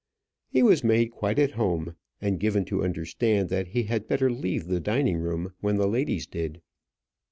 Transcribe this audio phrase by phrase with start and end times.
[0.49, 4.65] He was made quite at home, and given to understand that he had better leave
[4.65, 6.61] the dining room when the ladies did so.